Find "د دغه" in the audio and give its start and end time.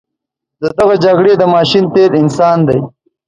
0.61-0.95